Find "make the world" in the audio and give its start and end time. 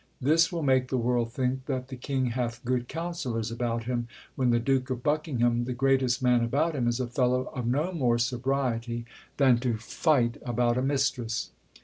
0.63-1.31